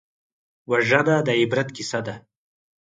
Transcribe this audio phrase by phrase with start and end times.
[0.69, 2.15] وژنه د عبرت کیسه ده